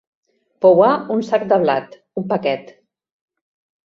Pouar 0.65 0.93
un 1.15 1.19
sac 1.27 1.45
de 1.51 1.59
blat, 1.65 1.93
un 2.21 2.25
paquet. 2.31 2.73